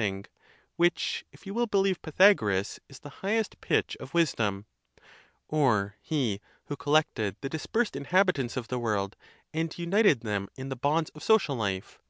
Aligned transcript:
THE 0.00 0.08
TUSCULAN 0.08 0.34
DISPUTATIONS. 0.48 0.72
thing, 0.72 0.76
which, 1.22 1.24
if 1.30 1.46
you 1.46 1.52
will 1.52 1.66
believe 1.66 2.00
Pythagoras, 2.00 2.80
is 2.88 2.98
the 3.00 3.08
highest 3.20 3.60
pitch 3.60 3.96
of 4.00 4.14
wisdom? 4.14 4.64
or 5.46 5.96
he 6.00 6.40
who 6.68 6.76
collected 6.76 7.36
the 7.42 7.50
dispersed 7.50 7.94
in 7.94 8.04
habitants 8.06 8.56
of 8.56 8.68
the 8.68 8.78
world, 8.78 9.14
and 9.52 9.76
united 9.78 10.20
them 10.22 10.48
in 10.56 10.70
the 10.70 10.74
bonds 10.76 11.10
of 11.10 11.22
social 11.22 11.54
life? 11.54 12.00